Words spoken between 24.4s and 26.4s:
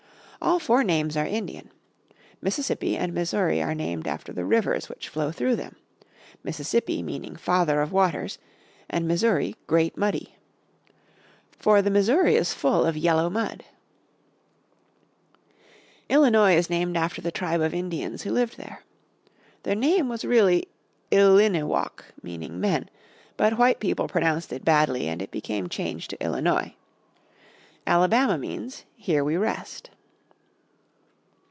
it badly and it became changed to